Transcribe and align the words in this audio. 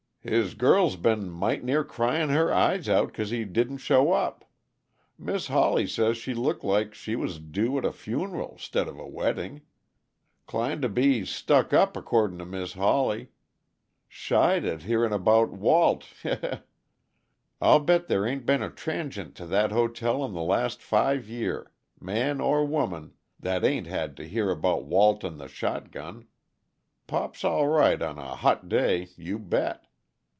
"His 0.23 0.53
girl's 0.53 0.97
been 0.97 1.31
might' 1.31 1.63
near 1.63 1.83
crying 1.83 2.29
her 2.29 2.53
eyes 2.53 2.87
out, 2.87 3.11
'cause 3.11 3.31
he 3.31 3.43
didn't 3.43 3.79
show 3.79 4.11
up. 4.13 4.45
Mis' 5.17 5.47
Hawley 5.47 5.87
says 5.87 6.15
she 6.15 6.35
looked 6.35 6.63
like 6.63 6.93
she 6.93 7.15
was 7.15 7.39
due 7.39 7.75
at 7.79 7.85
a 7.85 7.91
funeral 7.91 8.55
'stid 8.59 8.87
of 8.87 8.99
a 8.99 9.07
weddin'. 9.07 9.61
'Clined 10.47 10.83
to 10.83 10.89
be 10.89 11.25
stuck 11.25 11.73
up, 11.73 11.97
accordin' 11.97 12.37
to 12.37 12.45
Mis' 12.45 12.73
Hawley 12.73 13.29
shied 14.07 14.63
at 14.63 14.83
hearin' 14.83 15.11
about 15.11 15.49
Walt 15.53 16.03
he 16.21 16.35
he! 16.35 16.51
I'll 17.59 17.79
bet 17.79 18.07
there 18.07 18.23
ain't 18.27 18.45
been 18.45 18.61
a 18.61 18.69
transient 18.69 19.33
to 19.37 19.47
that 19.47 19.71
hotel 19.71 20.23
in 20.23 20.33
the 20.33 20.43
last 20.43 20.83
five 20.83 21.27
year, 21.27 21.71
man 21.99 22.39
or 22.39 22.63
woman, 22.63 23.13
that 23.39 23.63
ain't 23.63 23.87
had 23.87 24.15
to 24.17 24.27
hear 24.27 24.51
about 24.51 24.83
Walt 24.85 25.23
and 25.23 25.39
the 25.39 25.47
shotgun 25.47 26.27
Pop's 27.07 27.43
all 27.43 27.65
right 27.67 27.99
on 28.03 28.19
a 28.19 28.35
hot 28.35 28.69
day, 28.69 29.07
you 29.17 29.39
bet! 29.39 29.87